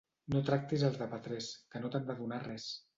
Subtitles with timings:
[0.35, 2.73] No tractis els de Petrés que no t'han de donar res.